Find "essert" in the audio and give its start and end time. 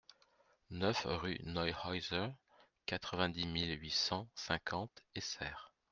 5.13-5.75